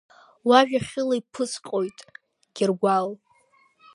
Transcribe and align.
Уажәа 0.47 0.79
хьыла 0.87 1.15
иԥысҟоит, 1.19 1.97
Гьыргәал. 2.55 3.09